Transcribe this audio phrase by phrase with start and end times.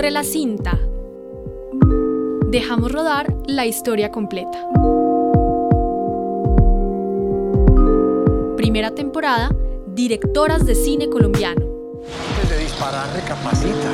[0.00, 0.78] Corre la cinta.
[2.46, 4.66] Dejamos rodar la historia completa.
[8.56, 9.54] Primera temporada,
[9.88, 11.66] directoras de cine colombiano.
[12.34, 13.90] Antes de disparar, recapacita.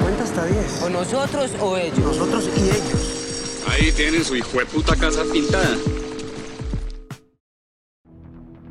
[0.00, 0.84] Cuenta hasta 10.
[0.84, 1.98] ¿O nosotros o ellos?
[1.98, 3.62] Nosotros y ellos.
[3.68, 5.76] Ahí tienen su hijo de puta casa pintada.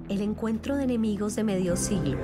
[0.09, 2.17] El encuentro de enemigos de medio siglo.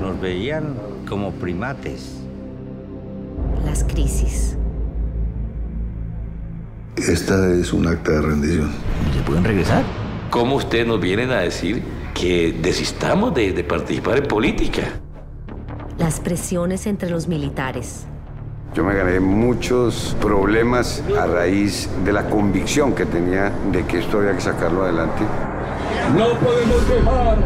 [0.00, 0.74] Nos veían
[1.06, 2.19] como primates.
[3.80, 4.56] Las crisis.
[6.96, 8.70] Esta es un acta de rendición.
[9.14, 9.84] ¿Se pueden regresar?
[10.28, 14.82] ¿Cómo ustedes nos vienen a decir que desistamos de, de participar en política?
[15.96, 18.04] Las presiones entre los militares.
[18.74, 24.18] Yo me gané muchos problemas a raíz de la convicción que tenía de que esto
[24.18, 25.22] había que sacarlo adelante.
[26.18, 27.38] No podemos dejar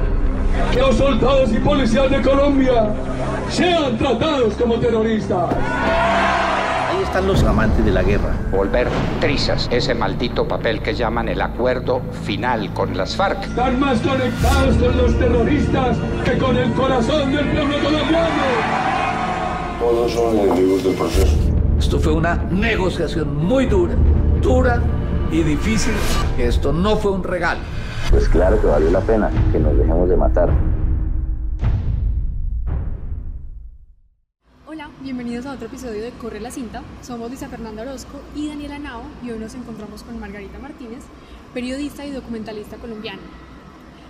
[0.72, 2.92] que los soldados y policías de Colombia
[3.50, 5.54] sean tratados como terroristas.
[7.14, 8.34] Están los amantes de la guerra.
[8.50, 8.88] Volver
[9.20, 13.40] trizas ese maldito papel que llaman el acuerdo final con las FARC.
[13.44, 18.42] Están más conectados con los terroristas que con el corazón del pueblo colombiano.
[19.78, 21.36] Todos son enemigos del proceso.
[21.78, 23.94] Esto fue una negociación muy dura,
[24.42, 24.80] dura
[25.30, 25.94] y difícil.
[26.36, 27.60] Esto no fue un regalo.
[28.10, 30.50] Pues claro que valió la pena que nos dejemos de matar.
[35.16, 36.82] Bienvenidos a otro episodio de Corre la cinta.
[37.00, 41.04] Somos Lisa Fernanda Orozco y Daniela Nao y hoy nos encontramos con Margarita Martínez,
[41.54, 43.22] periodista y documentalista colombiana.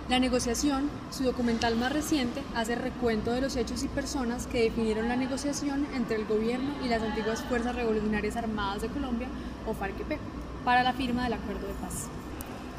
[0.09, 5.07] La negociación, su documental más reciente, hace recuento de los hechos y personas que definieron
[5.07, 9.27] la negociación entre el gobierno y las antiguas Fuerzas Revolucionarias Armadas de Colombia,
[9.67, 10.17] o FARC-EP,
[10.63, 12.07] para la firma del acuerdo de paz.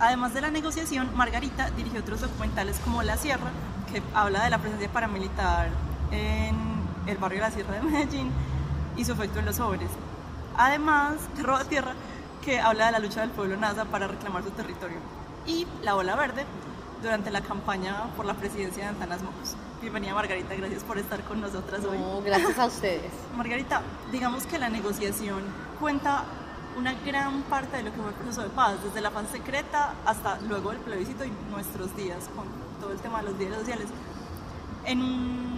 [0.00, 3.52] Además de la negociación, Margarita dirigió otros documentales como La Sierra,
[3.92, 5.68] que habla de la presencia paramilitar
[6.10, 6.75] en
[7.06, 8.30] el barrio de la Sierra de Medellín
[8.96, 9.90] y su efecto en los jóvenes.
[10.56, 11.92] Además, de Tierra,
[12.44, 14.98] que habla de la lucha del pueblo NASA para reclamar su territorio.
[15.46, 16.44] Y La Ola Verde,
[17.02, 19.54] durante la campaña por la presidencia de Antanas Mocos.
[19.80, 21.98] Bienvenida Margarita, gracias por estar con nosotras hoy.
[21.98, 23.12] No, gracias a ustedes.
[23.36, 25.42] Margarita, digamos que la negociación
[25.78, 26.24] cuenta
[26.76, 29.94] una gran parte de lo que fue el proceso de paz, desde la paz secreta
[30.04, 32.46] hasta luego del plebiscito y nuestros días, con
[32.80, 33.86] todo el tema de los días sociales.
[34.84, 35.55] En un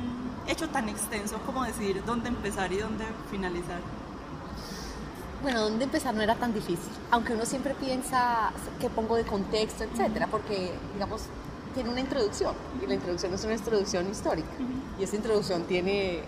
[0.49, 3.81] hecho tan extenso como decidir dónde empezar y dónde finalizar.
[5.43, 8.51] Bueno, dónde empezar no era tan difícil, aunque uno siempre piensa
[8.81, 11.23] que pongo de contexto, etcétera, porque, digamos,
[11.75, 14.49] tiene una introducción, y la introducción es una introducción histórica,
[14.99, 16.23] y esa introducción tiene,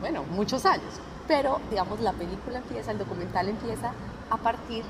[0.00, 0.94] bueno, muchos años,
[1.28, 3.92] pero, digamos, la película empieza, el documental empieza
[4.30, 4.84] a partir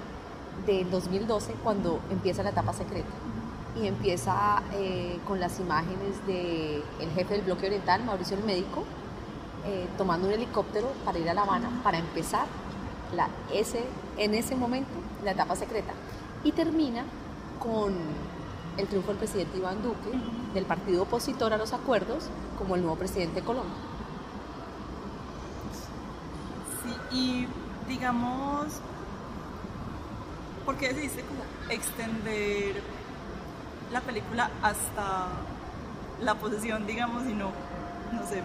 [0.65, 3.09] del 2012, cuando empieza la etapa secreta,
[3.81, 8.85] y empieza eh, con las imágenes del el jefe del bloque oriental, Mauricio el Médico,
[9.67, 12.47] eh, tomando un helicóptero para ir a La Habana, para empezar
[13.15, 13.85] la, ese,
[14.17, 14.93] en ese momento
[15.25, 15.93] la etapa secreta.
[16.45, 17.05] Y termina
[17.59, 17.95] con
[18.77, 20.11] el triunfo del presidente Iván Duque,
[20.53, 23.75] del partido opositor a los acuerdos, como el nuevo presidente de Colombia.
[26.83, 27.49] Sí, y
[27.89, 28.67] digamos,
[30.65, 32.83] ¿por qué decidiste como extender
[33.95, 35.29] la película hasta
[36.21, 37.51] la posesión, digamos, y no,
[38.13, 38.43] no sé,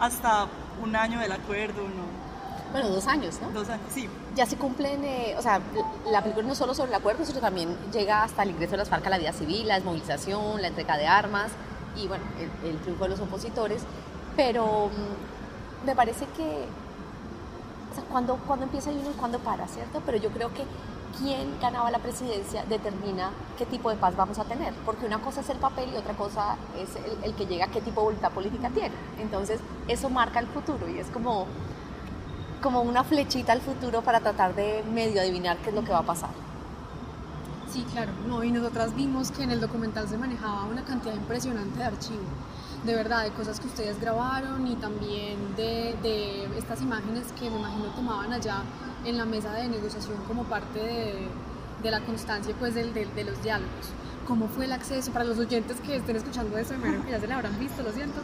[0.00, 0.46] hasta
[0.82, 2.18] un año del acuerdo, ¿no?
[2.72, 3.50] Bueno, dos años, ¿no?
[3.50, 4.08] Dos años, sí.
[4.34, 5.60] Ya se cumplen, eh, o sea,
[6.10, 8.88] la película no solo sobre el acuerdo, sino también llega hasta el ingreso de las
[8.88, 11.50] FARC a la vida civil, la desmovilización, la entrega de armas
[11.94, 13.82] y, bueno, el, el triunfo de los opositores.
[14.34, 16.64] Pero mmm, me parece que,
[17.90, 20.02] o sea, cuando, cuando empieza y uno cuando para, ¿cierto?
[20.06, 20.64] Pero yo creo que
[21.16, 25.40] quien ganaba la presidencia determina qué tipo de paz vamos a tener, porque una cosa
[25.40, 26.90] es el papel y otra cosa es
[27.24, 28.94] el, que llega, qué tipo de voluntad política tiene.
[29.18, 31.46] Entonces, eso marca el futuro y es como
[32.62, 35.98] como una flechita al futuro para tratar de medio adivinar qué es lo que va
[35.98, 36.30] a pasar.
[37.72, 41.78] Sí, claro, no, y nosotras vimos que en el documental se manejaba una cantidad impresionante
[41.78, 42.24] de archivo,
[42.84, 47.58] de verdad, de cosas que ustedes grabaron y también de, de estas imágenes que me
[47.58, 48.62] imagino tomaban allá
[49.04, 51.28] en la mesa de negociación como parte de,
[51.82, 53.90] de la constancia pues de, de, los diálogos.
[54.26, 56.74] ¿Cómo fue el acceso para los oyentes que estén escuchando eso?
[56.78, 58.20] Me que ya se lo habrán visto, lo siento.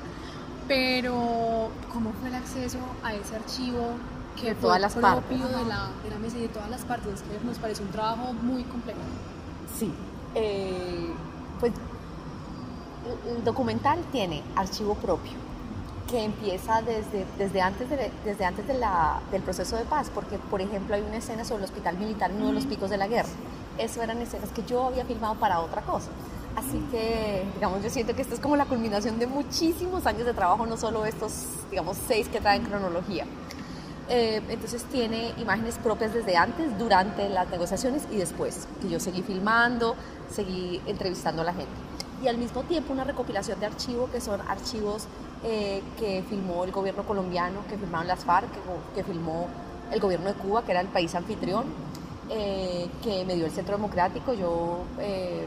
[0.68, 3.92] Pero, ¿cómo fue el acceso a ese archivo?
[4.34, 5.38] que de todas las propio partes.
[5.38, 8.32] De, la, de la mesa y de todas las partes, que nos parece un trabajo
[8.32, 8.98] muy complejo.
[9.78, 9.92] Sí,
[10.34, 11.12] eh,
[11.60, 11.72] pues
[13.28, 15.32] el documental tiene archivo propio
[16.08, 20.38] que empieza desde, desde antes, de, desde antes de la, del proceso de paz, porque
[20.38, 22.98] por ejemplo hay una escena sobre el hospital militar en uno de los picos de
[22.98, 23.28] la guerra.
[23.78, 26.10] Eso eran escenas que yo había filmado para otra cosa.
[26.56, 30.34] Así que, digamos, yo siento que esto es como la culminación de muchísimos años de
[30.34, 33.26] trabajo, no solo estos, digamos, seis que traen cronología.
[34.08, 39.22] Eh, entonces tiene imágenes propias desde antes, durante las negociaciones y después, que yo seguí
[39.22, 39.96] filmando,
[40.30, 41.72] seguí entrevistando a la gente.
[42.22, 45.06] Y al mismo tiempo una recopilación de archivos que son archivos
[45.44, 48.49] eh, que filmó el gobierno colombiano, que filmaron las FARC,
[48.94, 49.49] que, filmó
[49.93, 51.64] el gobierno de Cuba, que era el país anfitrión,
[52.31, 54.32] eh, que me dio el Centro Democrático.
[54.32, 54.84] Yo,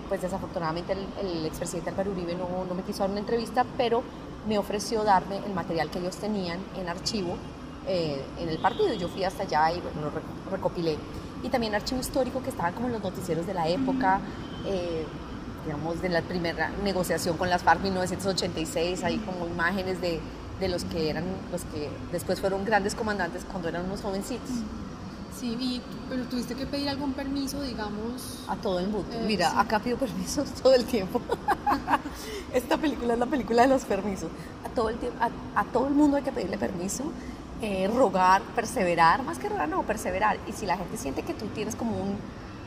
[0.07, 4.03] pues desafortunadamente el, el expresidente Álvaro Uribe no, no me quiso dar una entrevista, pero
[4.47, 7.35] me ofreció darme el material que ellos tenían en archivo
[7.87, 8.93] eh, en el partido.
[8.93, 10.97] Yo fui hasta allá y bueno, lo recopilé.
[11.43, 14.19] Y también archivo histórico que estaban como en los noticieros de la época,
[14.65, 15.05] eh,
[15.67, 20.21] digamos, de la primera negociación con las FARC 1986, hay como imágenes de,
[20.61, 24.49] de, los que eran, los que después fueron grandes comandantes cuando eran unos jovencitos.
[25.37, 28.45] Sí, y, pero tuviste que pedir algún permiso, digamos.
[28.47, 29.09] A todo el mundo.
[29.11, 29.57] Eh, Mira, sí.
[29.59, 31.21] acá pido permisos todo el tiempo.
[32.53, 34.29] Esta película es la película de los permisos.
[34.65, 37.03] A todo el, tiempo, a, a todo el mundo hay que pedirle permiso
[37.61, 40.37] eh, rogar, perseverar, más que rogar, no, perseverar.
[40.47, 42.15] Y si la gente siente que tú tienes como un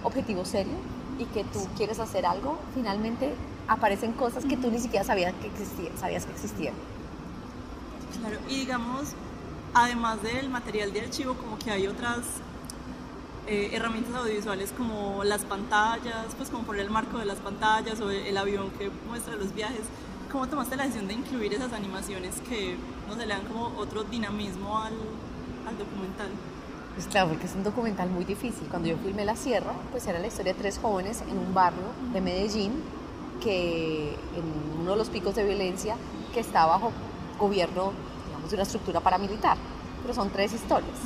[0.05, 0.75] objetivo serio
[1.21, 3.35] y que tú quieres hacer algo, finalmente
[3.69, 5.97] aparecen cosas que tú ni siquiera sabías que existían.
[5.99, 6.75] Sabías que existían.
[8.19, 9.13] Claro, y digamos,
[9.75, 12.19] además del material de archivo, como que hay otras
[13.47, 18.11] eh, herramientas audiovisuales como las pantallas, pues como poner el marco de las pantallas o
[18.11, 19.83] el avión que muestra los viajes.
[20.33, 22.77] ¿Cómo tomaste la decisión de incluir esas animaciones que
[23.09, 24.95] no se le dan como otro dinamismo al,
[25.69, 26.29] al documental?
[26.95, 28.67] Pues claro, porque es un documental muy difícil.
[28.69, 31.87] Cuando yo filmé La Sierra, pues era la historia de tres jóvenes en un barrio
[32.13, 32.83] de Medellín,
[33.41, 35.97] que en uno de los picos de violencia,
[36.35, 36.93] que está bajo
[37.39, 37.93] gobierno,
[38.27, 39.57] digamos, de una estructura paramilitar.
[40.03, 40.97] Pero son tres historias.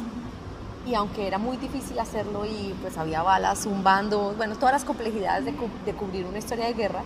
[0.87, 5.45] Y aunque era muy difícil hacerlo y pues había balas zumbando, bueno, todas las complejidades
[5.45, 7.03] de, de cubrir una historia de guerra,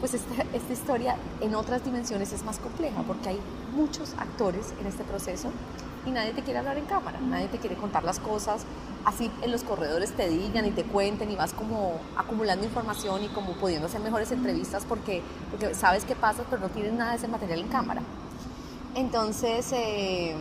[0.00, 3.40] pues esta, esta, historia en otras dimensiones es más compleja porque hay
[3.72, 5.50] muchos actores en este proceso
[6.06, 8.64] y nadie te quiere hablar en cámara, nadie te quiere contar las cosas,
[9.04, 13.28] así en los corredores te digan y te cuenten y vas como acumulando información y
[13.28, 15.22] como pudiendo hacer mejores entrevistas porque,
[15.74, 18.02] sabes qué pasa pero no tienes nada de ese material en cámara.
[18.94, 20.36] Entonces, eh,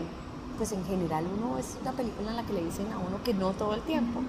[0.57, 3.33] pues en general uno es una película en la que le dicen a uno que
[3.33, 4.21] no todo el tiempo.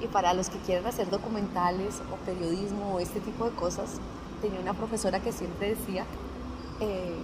[0.00, 4.00] Y para los que quieren hacer documentales o periodismo o este tipo de cosas,
[4.40, 6.04] tenía una profesora que siempre decía,
[6.80, 7.18] eh,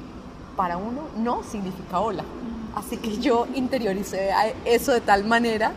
[0.57, 2.25] para uno no significa hola.
[2.75, 4.31] Así que yo interioricé
[4.65, 5.73] eso de tal manera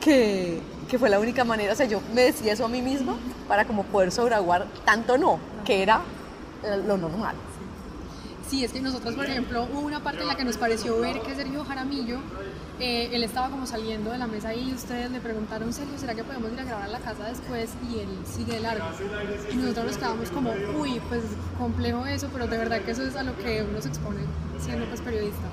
[0.00, 3.16] que, que, fue la única manera, o sea, yo me decía eso a mí misma
[3.48, 6.02] para como poder sobreaguar tanto no, que era
[6.86, 7.34] lo normal.
[8.48, 11.20] Sí, es que nosotros, por ejemplo, hubo una parte en la que nos pareció ver
[11.20, 12.18] que Sergio Jaramillo,
[12.78, 16.24] eh, él estaba como saliendo de la mesa y ustedes le preguntaron, Sergio, ¿será que
[16.24, 17.70] podemos ir a grabar a la casa después?
[17.90, 18.84] Y él sigue de largo.
[19.50, 21.22] Y nosotros nos quedamos como, uy, pues
[21.58, 24.20] complejo eso, pero de verdad que eso es a lo que uno se expone
[24.60, 25.48] siendo pues periodista.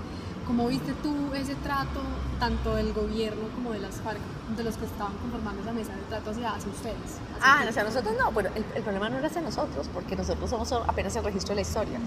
[0.47, 2.01] ¿Cómo viste tú ese trato,
[2.39, 4.19] tanto del gobierno como de las FARC,
[4.57, 7.19] de los que estaban conformando esa mesa de trato hacia, hacia ustedes?
[7.39, 10.49] Hacia ah, hacia nosotros no, bueno, el, el, problema no era hacia nosotros, porque nosotros
[10.49, 11.99] somos apenas el registro de la historia,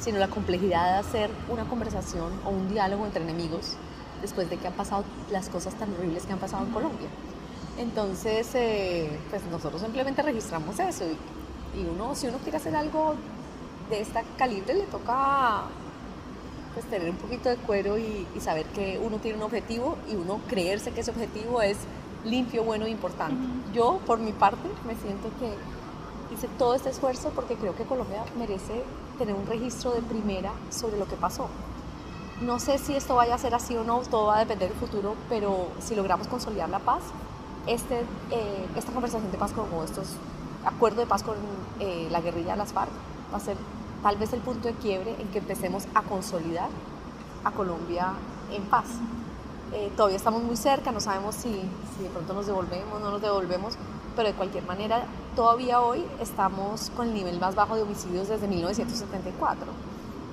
[0.00, 3.76] sino la complejidad de hacer una conversación o un diálogo entre enemigos
[4.22, 7.08] después de que han pasado las cosas tan horribles que han pasado en Colombia.
[7.78, 13.16] Entonces, eh, pues nosotros simplemente registramos eso y, y uno, si uno quiere hacer algo
[13.90, 15.64] de esta calibre, le toca
[16.92, 20.40] tener un poquito de cuero y, y, saber que uno tiene un objetivo y uno
[20.46, 21.78] creerse que ese objetivo es
[22.24, 23.34] limpio, bueno e importante.
[23.34, 23.72] Uh -huh.
[23.72, 25.54] Yo, por mi parte, me siento que
[26.34, 28.84] hice todo este esfuerzo porque creo que Colombia merece
[29.18, 31.48] tener un registro de primera sobre lo que pasó.
[32.42, 34.78] No sé si esto vaya a ser así o no, todo va a depender del
[34.78, 37.02] futuro, pero si logramos consolidar la paz,
[37.66, 40.08] este, eh, esta conversación de paz, como estos
[40.64, 41.36] acuerdos de paz con
[41.80, 42.90] eh, la guerrilla de las FARC,
[43.32, 43.56] va a ser
[44.02, 46.68] tal vez el punto de quiebre en que empecemos a consolidar
[47.44, 48.12] a Colombia
[48.50, 48.86] en paz.
[49.72, 51.50] Eh, todavía estamos muy cerca, no sabemos si,
[51.96, 53.74] si de pronto nos devolvemos, no nos devolvemos,
[54.14, 55.04] pero de cualquier manera,
[55.34, 59.66] todavía hoy estamos con el nivel más bajo de homicidios desde 1974.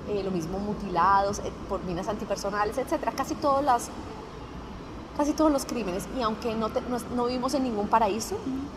[0.08, 3.12] Eh, lo mismo mutilados eh, por minas antipersonales, etcétera.
[3.12, 3.90] Casi todas las
[5.16, 8.36] casi todos los crímenes y aunque no, te, no, no vivimos en ningún paraíso,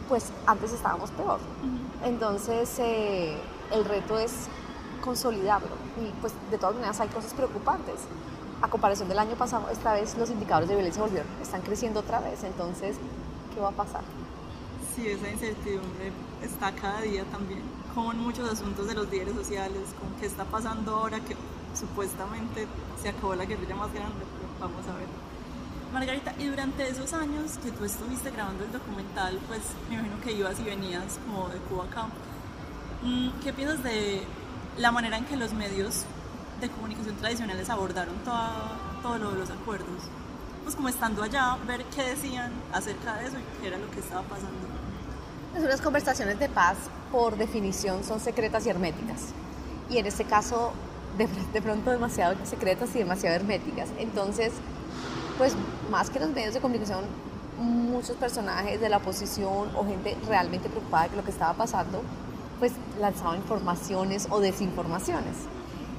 [0.09, 1.39] pues antes estábamos peor.
[2.03, 3.37] Entonces eh,
[3.71, 4.47] el reto es
[5.03, 5.75] consolidarlo.
[6.01, 8.01] Y pues de todas maneras hay cosas preocupantes.
[8.61, 12.21] A comparación del año pasado, esta vez los indicadores de violencia volvieron, están creciendo otra
[12.21, 12.43] vez.
[12.43, 12.95] Entonces,
[13.53, 14.01] ¿qué va a pasar?
[14.95, 17.61] Sí, esa incertidumbre está cada día también,
[17.93, 21.35] con muchos asuntos de los diarios sociales, con qué está pasando ahora que
[21.77, 22.67] supuestamente
[23.01, 25.07] se acabó la guerrilla más grande, pero vamos a ver.
[25.91, 30.31] Margarita, y durante esos años que tú estuviste grabando el documental, pues me imagino que
[30.31, 32.07] ibas y venías como de Cuba acá
[33.03, 34.21] Mm, ¿Qué piensas de
[34.77, 36.03] la manera en que los medios
[36.61, 40.03] de comunicación tradicionales abordaron toda- todo lo de los acuerdos?
[40.63, 43.99] Pues como estando allá, ver qué decían acerca de eso y qué era lo que
[43.99, 44.51] estaba pasando.
[45.51, 46.77] Pues unas conversaciones de paz,
[47.11, 49.19] por definición, son secretas y herméticas.
[49.89, 50.71] Y en este caso,
[51.17, 53.89] de, de pronto, demasiado secretas y demasiado herméticas.
[53.99, 54.53] Entonces,
[55.37, 55.53] pues
[55.91, 57.01] más que los medios de comunicación,
[57.59, 62.01] muchos personajes de la oposición o gente realmente preocupada de lo que estaba pasando,
[62.59, 65.35] pues lanzaban informaciones o desinformaciones.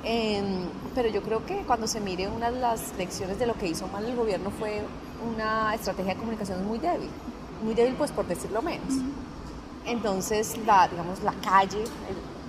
[0.05, 3.69] Em, pero yo creo que cuando se mire una de las lecciones de lo que
[3.69, 4.83] hizo mal el gobierno fue
[5.35, 7.09] una estrategia de comunicación muy débil,
[7.63, 8.95] muy débil pues por decirlo menos.
[9.87, 11.85] Entonces, la, digamos, la calle,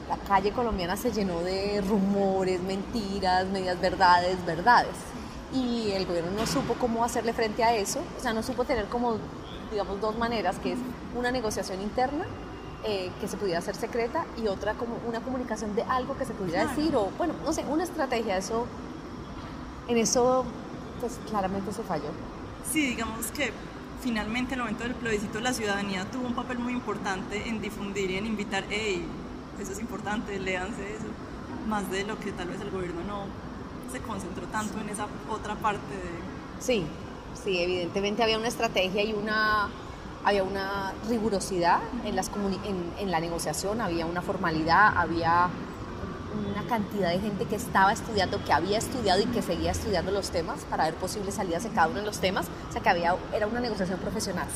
[0.10, 4.96] la calle colombiana se llenó de rumores, mentiras, medias verdades, verdades.
[5.54, 8.86] Y el gobierno no supo cómo hacerle frente a eso, o sea, no supo tener
[8.86, 9.18] como,
[9.72, 10.80] digamos, dos maneras, que es
[11.18, 12.26] una negociación interna
[12.86, 16.34] eh, que se pudiera hacer secreta y otra como una comunicación de algo que se
[16.34, 16.78] pudiera Claro.
[16.78, 18.66] decir o, bueno, no sé, una estrategia, eso,
[19.88, 20.46] en eso,
[21.00, 22.10] pues claramente se falló.
[22.72, 23.52] Sí, digamos que
[24.02, 28.12] finalmente en el momento del plebiscito la ciudadanía tuvo un papel muy importante en difundir
[28.12, 29.06] y en invitar, hey,
[29.60, 31.06] eso es importante, léanse eso,
[31.68, 33.26] más de lo que tal vez el gobierno no
[33.92, 36.62] se concentró tanto en esa otra parte de...
[36.62, 36.86] Sí,
[37.44, 39.70] sí, evidentemente había una estrategia y una,
[40.26, 45.50] había una rigurosidad en, las en, en la negociación, había una formalidad, había
[46.52, 50.32] una cantidad de gente que estaba estudiando, que había estudiado y que seguía estudiando los
[50.32, 53.16] temas para ver posibles salidas en cada uno de los temas, o sea que había,
[53.34, 54.48] era una negociación profesional,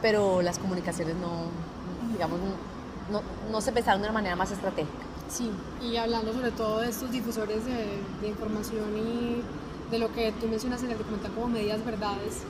[0.00, 1.44] pero las comunicaciones no,
[2.10, 2.40] digamos,
[3.12, 3.20] no,
[3.52, 5.04] no se pensaron de una manera más estratégica.
[5.28, 5.50] Sí,
[5.82, 9.42] y hablando sobre todo de estos difusores de, de información y
[9.90, 12.42] de lo que tú mencionas en el documental como medias verdades,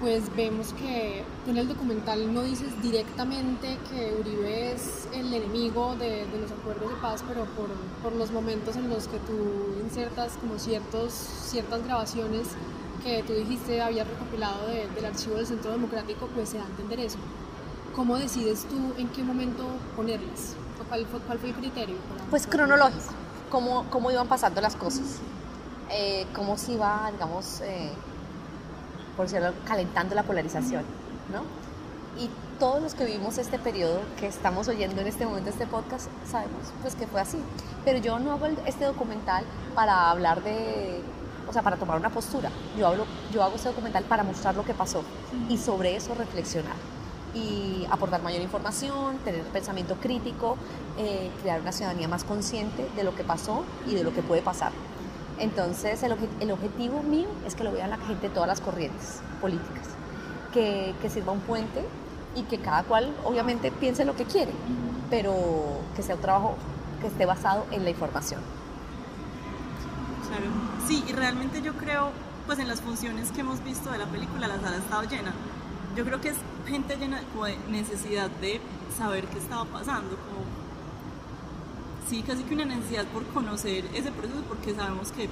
[0.00, 5.96] pues vemos que tú en el documental no dices directamente que Uribe es el enemigo
[5.96, 7.68] de, de los acuerdos de paz, pero por,
[8.02, 12.46] por los momentos en los que tú insertas como ciertos, ciertas grabaciones
[13.02, 16.68] que tú dijiste habías recopilado de- del archivo del Centro Democrático, pues se da a
[16.68, 17.18] entender eso.
[17.96, 19.64] ¿Cómo decides tú en qué momento
[19.96, 20.54] ponerlas?
[20.80, 21.96] ¿O ¿Cuál fue, cuál fue el criterio?
[22.30, 23.02] Pues cronológico,
[23.50, 25.18] cómo, cómo iban pasando las cosas,
[25.90, 27.90] eh, cómo se iba, digamos, eh,
[29.18, 30.84] por decirlo, calentando la polarización,
[31.32, 31.42] ¿no?
[32.22, 36.06] Y todos los que vivimos este periodo, que estamos oyendo en este momento este podcast,
[36.24, 37.38] sabemos pues que fue así.
[37.84, 39.44] Pero yo no hago este documental
[39.74, 41.02] para hablar de,
[41.48, 42.50] o sea, para tomar una postura.
[42.78, 45.02] Yo, hablo, yo hago este documental para mostrar lo que pasó
[45.48, 46.76] y sobre eso reflexionar
[47.34, 50.56] y aportar mayor información, tener pensamiento crítico,
[50.96, 54.42] eh, crear una ciudadanía más consciente de lo que pasó y de lo que puede
[54.42, 54.70] pasar.
[55.40, 59.20] Entonces, el, el objetivo mío es que lo vean la gente de todas las corrientes
[59.40, 59.86] políticas,
[60.52, 61.84] que, que sirva un puente
[62.34, 64.52] y que cada cual obviamente piense lo que quiere,
[65.10, 65.34] pero
[65.96, 66.56] que sea un trabajo
[67.00, 68.40] que esté basado en la información.
[70.28, 70.46] Claro.
[70.86, 72.10] Sí, y realmente yo creo,
[72.46, 75.32] pues en las funciones que hemos visto de la película, la sala ha estado llena.
[75.96, 78.60] Yo creo que es gente llena de necesidad de
[78.96, 80.16] saber qué estaba pasando,
[82.08, 85.28] sí, casi que una necesidad por conocer ese proceso, porque sabemos que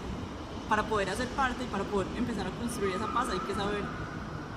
[0.68, 3.82] para poder hacer parte y para poder empezar a construir esa paz hay que saber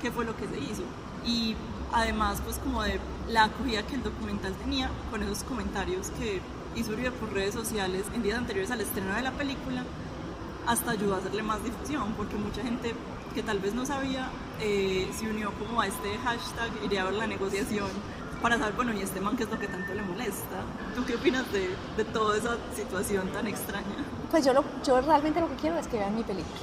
[0.02, 0.84] qué fue lo que se hizo.
[1.26, 1.56] Y
[1.94, 3.00] además, pues como de
[3.30, 6.42] la acogida que el documental tenía con esos comentarios que
[6.76, 9.84] hizo Uribe por redes sociales en días anteriores al estreno de la película,
[10.68, 12.94] hasta ayudó a hacerle más difusión, porque mucha gente
[13.34, 17.14] que tal vez no sabía eh, se unió como a este hashtag, iría a ver
[17.14, 17.90] la negociación,
[18.42, 20.64] para saber, bueno, y este man, ¿qué es lo que tanto le molesta?
[20.96, 23.86] ¿Tú qué opinas de, de toda esa situación tan extraña?
[24.32, 26.58] Pues yo, lo, yo realmente lo que quiero es que vean mi película,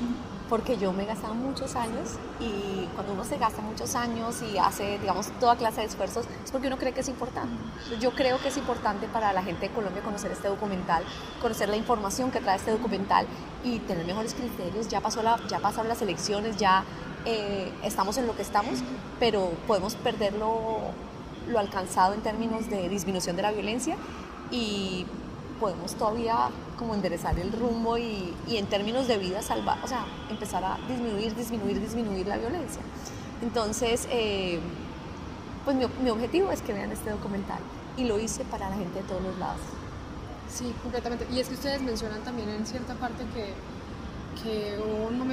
[0.48, 4.56] porque yo me he gastado muchos años y cuando uno se gasta muchos años y
[4.58, 7.54] hace, digamos, toda clase de esfuerzos, es porque uno cree que es importante.
[8.00, 11.02] Yo creo que es importante para la gente de Colombia conocer este documental,
[11.42, 13.26] conocer la información que trae este documental
[13.64, 14.88] y tener mejores criterios.
[14.88, 16.84] Ya, pasó la, ya pasaron las elecciones, ya
[17.24, 18.78] eh, estamos en lo que estamos,
[19.18, 20.92] pero podemos perderlo
[21.48, 23.96] lo alcanzado en términos de disminución de la violencia
[24.50, 25.06] y
[25.60, 30.04] podemos todavía como enderezar el rumbo y, y en términos de vida salvar, o sea,
[30.30, 32.82] empezar a disminuir, disminuir, disminuir la violencia.
[33.42, 34.60] Entonces, eh,
[35.64, 37.58] pues mi, mi objetivo es que vean este documental
[37.96, 39.60] y lo hice para la gente de todos los lados.
[40.48, 41.26] Sí, completamente.
[41.32, 43.52] Y es que ustedes mencionan también en cierta parte que,
[44.42, 44.78] que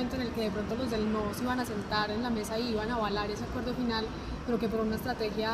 [0.04, 2.30] momento en el que de pronto los del no se iban a sentar en la
[2.30, 4.06] mesa y iban a avalar ese acuerdo final,
[4.46, 5.52] pero que por una estrategia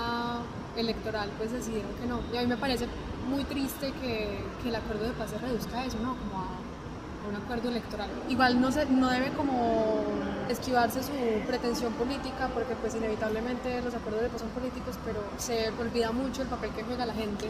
[0.76, 2.20] electoral pues decidieron que no.
[2.34, 2.88] Y a mí me parece
[3.30, 6.16] muy triste que, que el acuerdo de paz se reduzca a eso, ¿no?
[6.18, 8.10] Como a, a un acuerdo electoral.
[8.28, 10.04] Igual no, se, no debe como
[10.50, 11.14] esquivarse su
[11.46, 16.42] pretensión política, porque pues inevitablemente los acuerdos de paz son políticos, pero se olvida mucho
[16.42, 17.50] el papel que juega la gente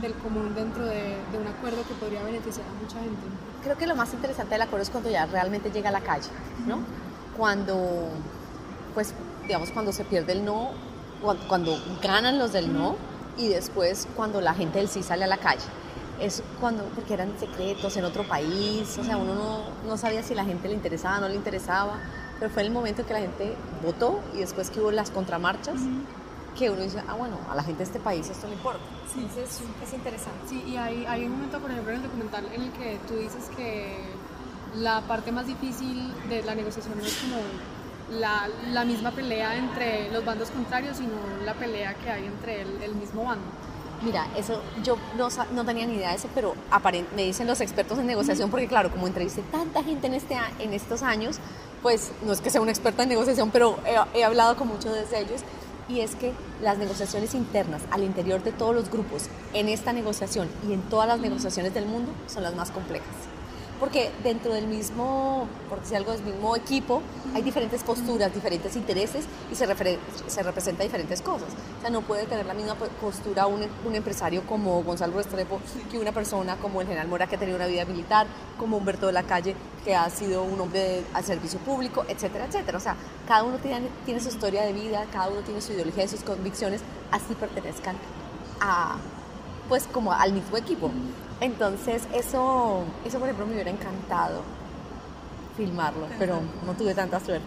[0.00, 3.22] del común dentro de, de un acuerdo que podría beneficiar a mucha gente?
[3.62, 6.28] Creo que lo más interesante del acuerdo es cuando ya realmente llega a la calle,
[6.66, 6.78] ¿no?
[7.36, 8.08] Cuando,
[8.94, 9.14] pues,
[9.46, 10.70] digamos, cuando se pierde el no,
[11.22, 12.96] cuando, cuando ganan los del no
[13.36, 15.64] y después cuando la gente del sí sale a la calle.
[16.20, 20.34] Es cuando, porque eran secretos en otro país, o sea, uno no, no sabía si
[20.34, 21.94] la gente le interesaba, no le interesaba,
[22.40, 25.76] pero fue el momento que la gente votó y después que hubo las contramarchas,
[26.58, 28.80] que uno dice, ah, bueno, a la gente de este país esto le importa.
[29.14, 30.38] Sí, Entonces es interesante.
[30.48, 33.14] Sí, y hay, hay un momento, por ejemplo, en el documental en el que tú
[33.14, 34.04] dices que
[34.76, 37.40] la parte más difícil de la negociación no es como
[38.18, 41.12] la, la misma pelea entre los bandos contrarios, sino
[41.44, 43.44] la pelea que hay entre el, el mismo bando.
[44.02, 46.54] Mira, eso yo no, no tenía ni idea de eso, pero
[47.16, 50.72] me dicen los expertos en negociación, porque claro, como entrevisté tanta gente en, este, en
[50.72, 51.38] estos años,
[51.82, 54.92] pues no es que sea una experta en negociación, pero he, he hablado con muchos
[54.92, 55.42] de ellos,
[55.88, 60.48] y es que las negociaciones internas al interior de todos los grupos, en esta negociación
[60.68, 63.27] y en todas las negociaciones del mundo, son las más complejas.
[63.80, 67.00] Porque dentro del mismo, por decir algo, del mismo equipo,
[67.32, 69.66] hay diferentes posturas, diferentes intereses y se,
[70.26, 71.48] se representa diferentes cosas.
[71.78, 73.62] O sea, no puede tener la misma po- postura un,
[73.94, 77.66] empresario como Gonzalo Restrepo que una persona como el general Mora que ha tenido una
[77.66, 78.26] vida militar,
[78.58, 79.54] como Humberto de la Calle
[79.84, 82.78] que ha sido un hombre al servicio público, etcétera, etcétera.
[82.78, 82.96] O sea,
[83.28, 86.20] cada uno tiene, tiene su historia de vida, cada uno tiene su ideología y sus
[86.22, 86.80] convicciones,
[87.12, 87.94] así pertenezcan
[88.60, 88.96] a,
[89.68, 90.90] pues como al mismo equipo.
[91.40, 94.42] Entonces, eso, eso por ejemplo me hubiera encantado
[95.56, 97.46] filmarlo, pero no tuve tanta suerte.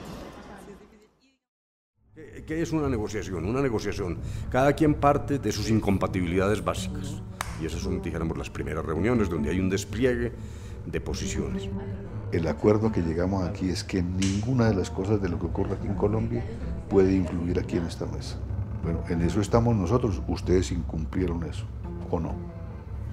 [2.16, 3.46] ¿Qué- ¿Qué es una negociación?
[3.46, 4.18] Una negociación.
[4.50, 7.22] Cada quien parte de sus incompatibilidades básicas.
[7.62, 10.32] Y esas son, dijéramos, las primeras reuniones donde hay un despliegue
[10.86, 11.70] de posiciones.
[12.32, 15.76] El acuerdo que llegamos aquí es que ninguna de las cosas de lo que ocurre
[15.76, 16.44] aquí en Colombia
[16.90, 18.38] puede influir aquí en esta mesa.
[18.84, 20.22] Bueno, en eso estamos nosotros.
[20.28, 21.66] Ustedes incumplieron eso,
[22.10, 22.34] ¿o no?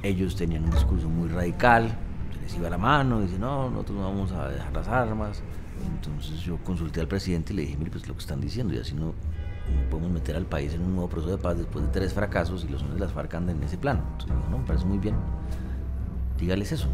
[0.02, 1.90] Ellos tenían un discurso muy radical,
[2.32, 5.42] se les iba la mano, dicen, no, nosotros no vamos a dejar las armas.
[5.94, 8.78] Entonces yo consulté al presidente y le dije, mire, pues lo que están diciendo, y
[8.78, 11.90] así no, no podemos meter al país en un nuevo proceso de paz después de
[11.90, 14.02] tres fracasos y los hombres las FARC andan en ese plan.
[14.12, 15.14] Entonces dijo, no, me parece muy bien,
[16.38, 16.88] dígales eso.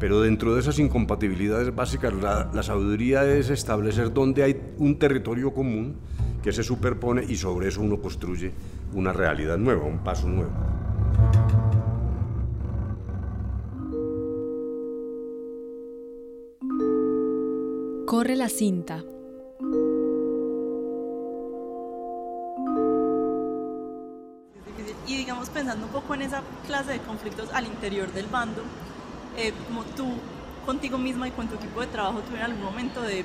[0.00, 5.54] Pero dentro de esas incompatibilidades básicas, la, la sabiduría es establecer dónde hay un territorio
[5.54, 5.96] común
[6.42, 8.52] que se superpone y sobre eso uno construye
[8.92, 10.52] una realidad nueva, un paso nuevo.
[18.14, 19.02] Corre la cinta.
[25.08, 28.62] Y digamos, pensando un poco en esa clase de conflictos al interior del bando,
[29.36, 30.06] eh, como tú
[30.64, 33.24] contigo misma y con tu equipo de trabajo tuvieron algún momento de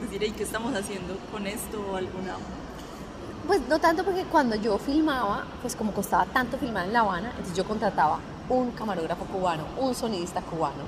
[0.00, 1.84] decir, "Ey, ¿qué estamos haciendo con esto?
[1.92, 2.36] o alguna...
[3.46, 7.28] Pues no tanto porque cuando yo filmaba, pues como costaba tanto filmar en La Habana,
[7.32, 10.82] entonces yo contrataba un camarógrafo cubano, un sonidista cubano.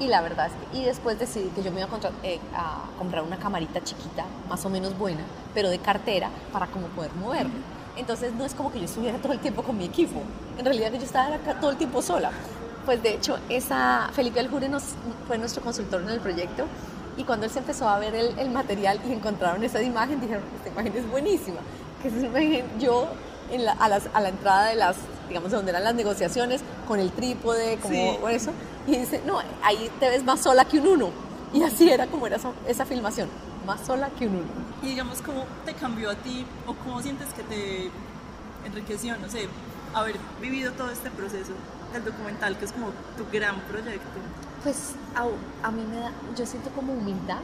[0.00, 2.38] Y la verdad es que, y después decidí que yo me iba a, contra- eh,
[2.54, 5.22] a comprar una camarita chiquita, más o menos buena,
[5.54, 7.54] pero de cartera, para como poder moverme.
[7.96, 10.20] Entonces no es como que yo estuviera todo el tiempo con mi equipo.
[10.56, 12.30] En realidad yo estaba acá todo el tiempo sola.
[12.84, 14.82] Pues de hecho, esa, Felipe Aljure nos,
[15.26, 16.64] fue nuestro consultor en el proyecto
[17.16, 20.44] y cuando él se empezó a ver el, el material y encontraron esa imagen, dijeron,
[20.56, 21.58] esta imagen es buenísima.
[22.00, 23.08] Que es una imagen, yo
[23.50, 24.96] en la- a, las- a la entrada de las,
[25.28, 28.34] digamos, de donde eran las negociaciones, con el trípode, como Sí.
[28.34, 28.50] eso,
[28.86, 31.10] y dice, no, ahí te ves más sola que un uno.
[31.52, 33.28] Y así era como era esa, esa filmación,
[33.66, 34.46] más sola que un uno.
[34.82, 37.90] Y digamos, ¿cómo te cambió a ti o cómo sientes que te
[38.66, 39.48] enriqueció, no sé,
[39.94, 41.52] haber vivido todo este proceso
[41.92, 44.06] del documental, que es como tu gran proyecto?
[44.62, 45.22] Pues a,
[45.66, 47.40] a mí me da, yo siento como humildad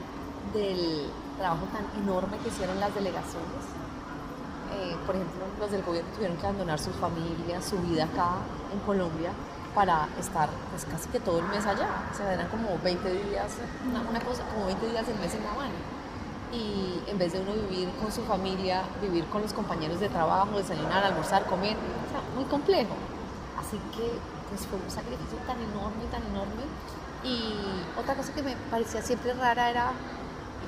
[0.53, 1.07] del
[1.39, 3.65] trabajo tan enorme que hicieron las delegaciones.
[4.75, 8.39] Eh, por ejemplo, los del gobierno tuvieron que abandonar sus familias, su vida acá
[8.73, 9.31] en Colombia
[9.75, 12.09] para estar pues casi que todo el mes allá.
[12.13, 13.59] O sea, eran como 20 días,
[13.89, 15.75] una, una cosa, como 20 días del mes en La Habana.
[16.53, 20.57] Y en vez de uno vivir con su familia, vivir con los compañeros de trabajo,
[20.57, 22.95] desayunar, almorzar, comer, o sea, muy complejo.
[23.59, 26.63] Así que pues fue un sacrificio tan enorme, tan enorme.
[27.25, 27.55] Y
[27.99, 29.93] otra cosa que me parecía siempre rara era,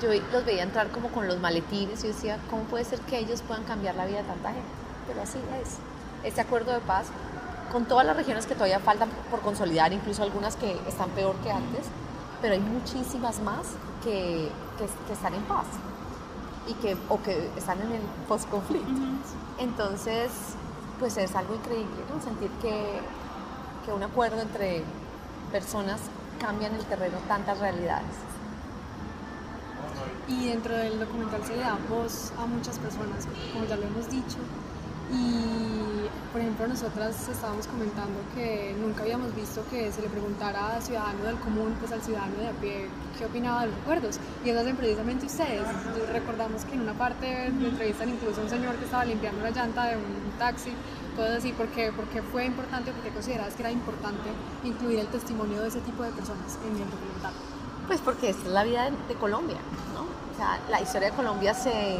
[0.01, 3.17] yo los veía entrar como con los maletines y yo decía, ¿cómo puede ser que
[3.17, 4.69] ellos puedan cambiar la vida de tanta gente?
[5.07, 5.77] Pero así es.
[6.23, 7.07] Este acuerdo de paz,
[7.71, 11.51] con todas las regiones que todavía faltan por consolidar, incluso algunas que están peor que
[11.51, 11.85] antes,
[12.41, 13.67] pero hay muchísimas más
[14.03, 15.65] que, que, que están en paz
[16.67, 19.01] y que, o que están en el post-conflicto.
[19.57, 20.31] Entonces,
[20.99, 22.21] pues es algo increíble, ¿no?
[22.21, 22.99] Sentir que,
[23.85, 24.83] que un acuerdo entre
[25.51, 25.99] personas
[26.39, 28.15] cambia en el terreno tantas realidades.
[30.27, 34.09] Y dentro del documental se le da voz a muchas personas, como ya lo hemos
[34.09, 34.37] dicho.
[35.09, 40.81] Y, por ejemplo, nosotras estábamos comentando que nunca habíamos visto que se le preguntara a
[40.81, 44.19] ciudadano del común, pues al ciudadano de a pie, qué opinaba de los recuerdos.
[44.43, 45.63] Y eso hacen precisamente ustedes.
[46.11, 49.85] Recordamos que en una parte entrevistan incluso a un señor que estaba limpiando la llanta
[49.85, 50.71] de un taxi.
[51.15, 51.93] Cosas así, ¿por qué?
[51.95, 54.29] Porque fue importante, porque considerabas que era importante
[54.65, 57.33] incluir el testimonio de ese tipo de personas en el documental.
[57.87, 59.57] Pues porque esta es la vida de, de Colombia,
[59.93, 60.01] ¿no?
[60.01, 61.97] O sea, la historia de Colombia se,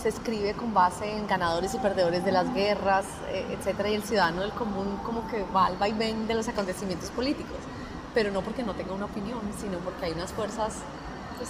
[0.00, 4.02] se escribe con base en ganadores y perdedores de las guerras, eh, etcétera, y el
[4.02, 7.56] ciudadano del común como que va al vaivén de los acontecimientos políticos,
[8.14, 10.74] pero no porque no tenga una opinión, sino porque hay unas fuerzas
[11.38, 11.48] pues,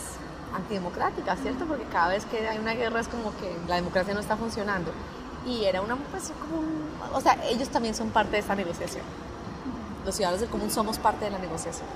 [0.55, 1.67] antidemocráticas, ¿cierto?
[1.67, 4.93] Porque cada vez que hay una guerra es como que la democracia no está funcionando.
[5.45, 9.05] Y era una, pues, como un, o sea, ellos también son parte de esta negociación.
[10.05, 11.87] Los ciudadanos del común somos parte de la negociación.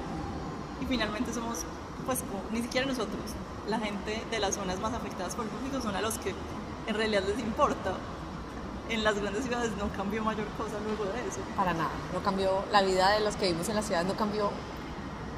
[0.80, 1.58] Y finalmente somos,
[2.06, 3.20] pues, como, ni siquiera nosotros,
[3.68, 6.34] la gente de las zonas más afectadas por el conflicto son a los que
[6.86, 7.94] en realidad les importa.
[8.88, 11.38] En las grandes ciudades no cambió mayor cosa luego de eso.
[11.56, 14.50] Para nada, no cambió la vida de los que vivimos en la ciudad, no cambió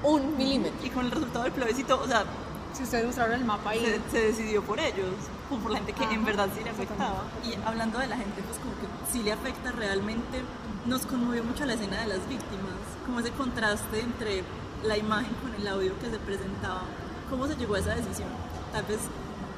[0.02, 0.86] un milímetro.
[0.86, 2.24] Y con el resultado del plebiscito, o sea,
[2.72, 3.80] si ustedes mostraron el mapa ahí.
[3.80, 5.10] Se, se, decidió por ellos,
[5.48, 7.24] como por la gente que Ajá, en verdad sí le afectaba.
[7.44, 10.42] Y hablando de la gente, pues como que sí le afecta realmente,
[10.86, 12.72] nos conmovió mucho la escena de las víctimas,
[13.04, 14.44] como ese contraste entre
[14.84, 16.82] la imagen con el audio que se presentaba.
[17.30, 18.28] ¿Cómo se llegó a esa decisión?
[18.72, 18.98] Tal vez,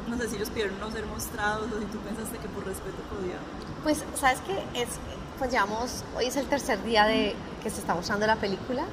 [0.08, 2.98] no sé si ellos pidieron no ser mostrados o si tú pensaste que por respeto
[3.14, 3.37] podía.
[3.82, 4.80] Pues, ¿sabes qué?
[4.80, 4.88] Es,
[5.38, 8.84] pues llevamos, hoy es el tercer día de que se está mostrando la película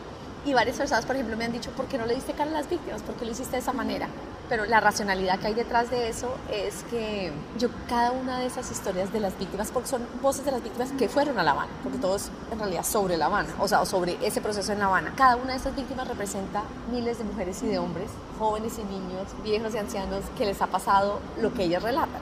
[0.43, 2.53] y varias personas, por ejemplo, me han dicho, ¿por qué no le diste cara a
[2.53, 3.03] las víctimas?
[3.03, 4.07] ¿Por qué lo hiciste de esa manera?
[4.49, 8.69] Pero la racionalidad que hay detrás de eso es que yo cada una de esas
[8.71, 11.71] historias de las víctimas, porque son voces de las víctimas que fueron a La Habana,
[11.83, 14.85] porque todo es en realidad sobre La Habana, o sea, sobre ese proceso en La
[14.85, 15.13] Habana.
[15.15, 19.27] Cada una de esas víctimas representa miles de mujeres y de hombres, jóvenes y niños,
[19.43, 22.21] viejos y ancianos, que les ha pasado lo que ellas relatan.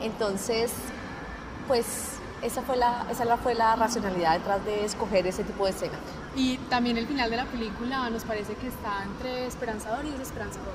[0.00, 0.72] Entonces,
[1.66, 1.84] pues
[2.42, 5.98] esa fue la, esa fue la racionalidad detrás de escoger ese tipo de escena.
[6.38, 10.72] Y también el final de la película nos parece que está entre esperanzador y desesperanzador,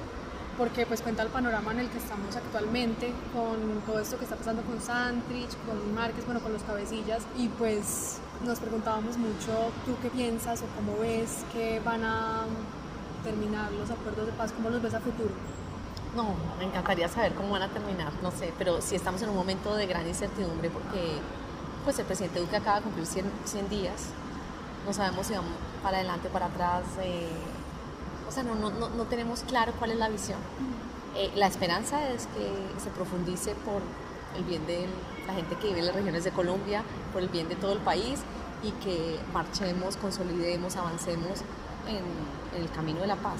[0.58, 4.36] porque pues cuenta el panorama en el que estamos actualmente, con todo esto que está
[4.36, 9.96] pasando con Santrich, con Márquez, bueno, con los cabecillas, y pues nos preguntábamos mucho, ¿tú
[10.02, 12.44] qué piensas o cómo ves que van a
[13.24, 14.52] terminar los acuerdos de paz?
[14.52, 15.32] ¿Cómo los ves a futuro?
[16.14, 19.36] No, me encantaría saber cómo van a terminar, no sé, pero sí estamos en un
[19.38, 21.20] momento de gran incertidumbre porque
[21.86, 24.10] pues el presidente Duque acaba de cumplir 100, 100 días,
[24.86, 27.30] no sabemos si vamos para adelante, para atrás, eh,
[28.28, 30.40] o sea, no, no, no, tenemos claro cuál es la visión.
[31.16, 33.82] Eh, la esperanza es que se profundice por
[34.36, 34.88] el bien de
[35.28, 37.80] la gente que vive en las regiones de Colombia, por el bien de todo el
[37.80, 38.20] país
[38.64, 41.42] y que marchemos, consolidemos, avancemos
[41.88, 43.40] en, en el camino de la paz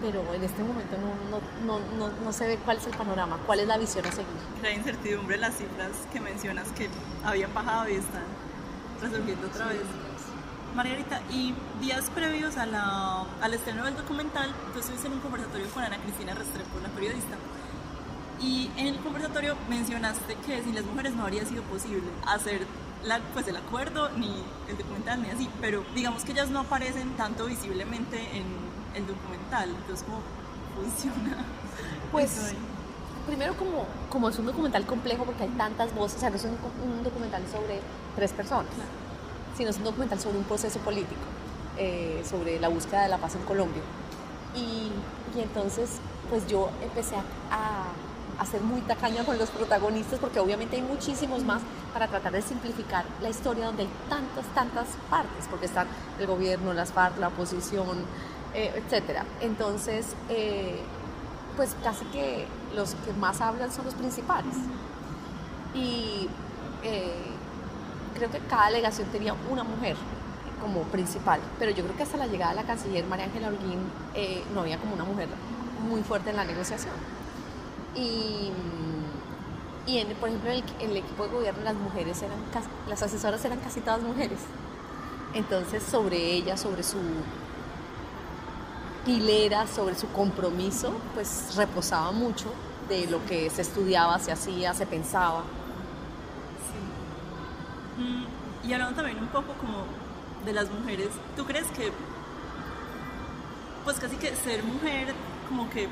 [0.00, 3.60] pero en este momento no, no, no, no, se ve cuál es el panorama, cuál
[3.60, 4.32] es la visión a seguir.
[4.62, 6.88] La incertidumbre, las cifras que mencionas que
[7.24, 8.24] habían bajado y están
[9.00, 9.82] resurgiendo otra vez.
[10.74, 15.68] Margarita, y días previos a la, al estreno del documental, tú estuviste en un conversatorio
[15.70, 17.36] con Ana Cristina Restrepo, la periodista,
[18.40, 22.66] y en el conversatorio mencionaste que sin las mujeres no habría sido posible hacer
[23.04, 24.32] la, pues el acuerdo, ni
[24.68, 28.44] el documental, ni así, pero digamos que ellas no aparecen tanto visiblemente en
[28.94, 29.70] el documental.
[29.70, 30.20] Entonces, ¿cómo
[30.76, 31.44] funciona?
[32.12, 32.54] Pues,
[33.26, 36.44] primero como, como es un documental complejo porque hay tantas voces, o sea, no es
[36.44, 37.80] un, un documental sobre
[38.16, 39.09] tres personas, claro.
[39.56, 41.20] Sino es un documental sobre un proceso político,
[41.76, 43.82] eh, sobre la búsqueda de la paz en Colombia.
[44.54, 44.90] Y,
[45.38, 47.22] entonces, pues yo empecé a,
[48.38, 52.42] a, ser muy tacaña con los protagonistas porque obviamente hay muchísimos más para tratar de
[52.42, 55.86] simplificar la historia donde hay tantas, tantas partes, porque están
[56.18, 57.98] el gobierno, las FARC, la oposición,
[58.54, 59.24] eh, etcétera.
[59.40, 60.80] Entonces, eh,
[61.56, 64.54] pues casi que los que más hablan son los principales.
[65.74, 66.28] Y
[66.82, 67.12] eh,
[68.20, 69.96] creo que cada delegación tenía una mujer
[70.60, 73.80] como principal, pero yo creo que hasta la llegada de la canciller María Ángela Holguín
[74.54, 75.28] no había como una mujer
[75.88, 76.92] muy fuerte en la negociación.
[77.94, 78.52] Y,
[79.86, 82.38] y en, por ejemplo, en el, equipo de gobierno las mujeres eran,
[82.88, 84.40] las asesoras eran casi todas mujeres.
[85.32, 86.98] Entonces, sobre ella, sobre su
[89.06, 92.52] hilera sobre su compromiso, pues reposaba mucho
[92.88, 95.42] de lo que se estudiaba, se hacía, se pensaba.
[98.64, 99.84] Y hablando también un poco como
[100.44, 101.92] de las mujeres, ¿tú crees que,
[103.84, 105.14] pues casi que ser mujer
[105.48, 105.88] como que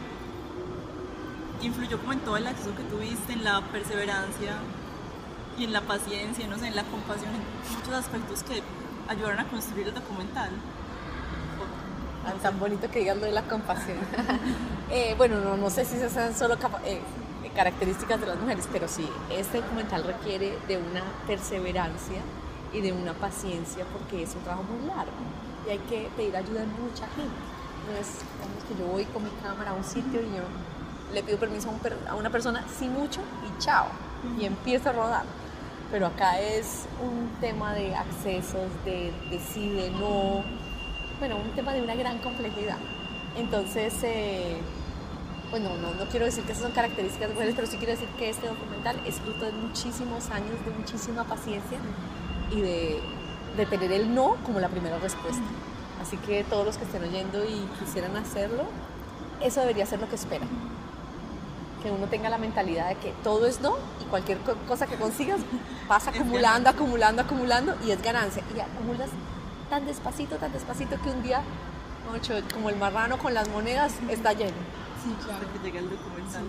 [1.62, 4.56] influyó como en todo el acceso que tuviste, en la perseverancia
[5.58, 8.62] y en la paciencia, no sé, en la compasión, en muchos aspectos que
[9.08, 10.50] ayudaron a construir el documental?
[12.42, 13.96] tan bonito que digan lo de la compasión.
[14.90, 17.00] eh, bueno, no, no sé si se hacen solo eh,
[17.50, 22.20] características de las mujeres, pero sí, este documental requiere de una perseverancia
[22.72, 25.12] y de una paciencia porque es un trabajo muy largo
[25.66, 27.36] y hay que pedir ayuda de mucha gente.
[27.90, 28.08] No es
[28.68, 30.42] que yo voy con mi cámara a un sitio y yo
[31.14, 33.86] le pido permiso a, un per- a una persona, sí mucho, y chao,
[34.38, 35.24] y empiezo a rodar.
[35.90, 40.42] Pero acá es un tema de accesos, de, de sí, de no,
[41.18, 42.76] bueno, un tema de una gran complejidad.
[43.36, 44.58] Entonces, eh,
[45.50, 48.08] bueno, no, no quiero decir que esas son características de mujeres, pero sí quiero decir
[48.18, 51.78] que este documental es fruto de muchísimos años, de muchísima paciencia
[52.50, 53.00] y de,
[53.56, 55.42] de tener el no como la primera respuesta.
[56.02, 58.64] Así que todos los que estén oyendo y quisieran hacerlo,
[59.42, 60.48] eso debería ser lo que esperan.
[61.82, 64.96] Que uno tenga la mentalidad de que todo es no y cualquier co- cosa que
[64.96, 65.40] consigas
[65.88, 68.42] vas acumulando, acumulando, acumulando y es ganancia.
[68.54, 69.08] Y acumulas
[69.70, 71.40] tan despacito, tan despacito que un día,
[72.52, 74.56] como el marrano con las monedas, está lleno.
[75.08, 75.46] Sí, claro.
[75.52, 76.44] que llega el documental.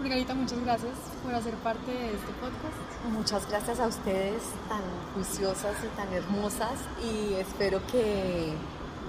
[0.00, 2.76] Margarita, muchas gracias por hacer parte de este podcast.
[3.10, 4.82] Muchas gracias a ustedes tan
[5.14, 8.52] juiciosas y tan hermosas y espero que,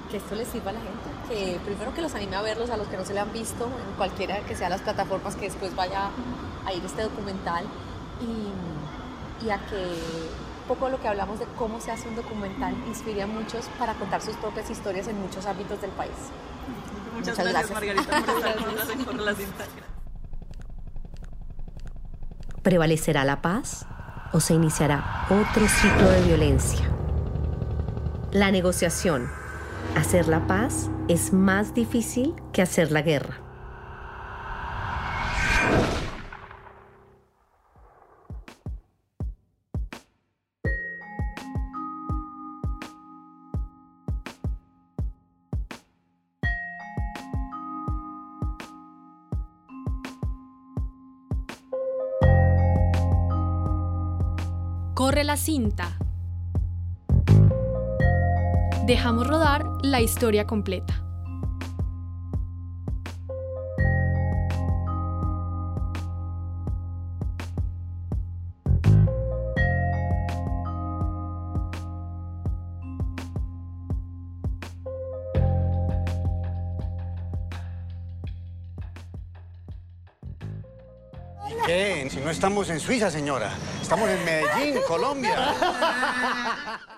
[0.09, 1.09] que esto les sirva a la gente.
[1.27, 3.65] Que primero que los anime a verlos, a los que no se le han visto,
[3.65, 6.11] en cualquiera que sean las plataformas que después vaya
[6.65, 7.65] a ir este documental
[8.21, 12.73] y, y a que un poco lo que hablamos de cómo se hace un documental
[12.87, 16.13] inspire a muchos para contar sus propias historias en muchos ámbitos del país.
[17.15, 19.65] Muchas, gracias, Margarita, por estar con nosotros en Corre la Cinta.
[22.61, 23.85] ¿Prevalecerá la paz
[24.31, 26.89] o se iniciará otro ciclo de violencia?
[28.31, 29.29] La negociación.
[29.95, 33.42] Hacer la paz es más difícil que hacer la guerra.
[55.03, 55.97] Corre la cinta.
[58.85, 60.93] Dejamos rodar la historia completa.
[81.65, 82.07] ¿Qué?
[82.09, 83.51] Si no estamos en Suiza, señora.
[83.93, 85.35] Estamos en Medellín, Colombia.